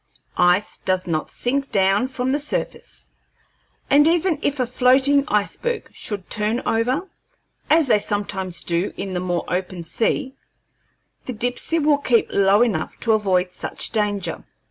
[0.35, 3.11] Ice does not sink down from the surface,
[3.87, 7.07] and even if a floating iceberg should turn over,
[7.69, 10.33] as they sometimes do in the more open sea,
[11.27, 14.43] the Dipsey will keep low enough to avoid such danger.